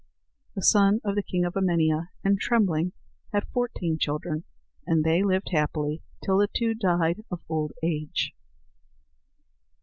[0.55, 2.93] The son of the king of Emania and Trembling
[3.31, 4.45] had fourteen children,
[4.87, 8.33] and they lived happily till the two died of old age.